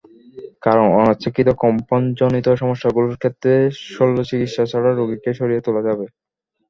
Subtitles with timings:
[0.61, 3.53] কারণ অনিচ্ছাকৃত কম্পনজনিত সমস্যাগুলোর ক্ষেত্রে
[3.89, 6.05] শল্যচিকিৎসা ছাড়াই রোগীকে সারিয়ে তোলা যাবে।